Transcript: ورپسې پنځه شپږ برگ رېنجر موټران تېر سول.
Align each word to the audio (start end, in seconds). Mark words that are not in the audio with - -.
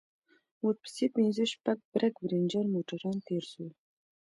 ورپسې 0.65 1.05
پنځه 1.15 1.43
شپږ 1.53 1.77
برگ 1.91 2.15
رېنجر 2.31 2.65
موټران 2.73 3.17
تېر 3.27 3.43
سول. 3.51 3.71